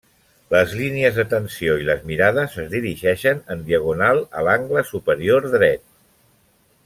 [0.53, 5.85] Les línies de tensió i les mirades es dirigeixen en diagonal a l'angle superior dret.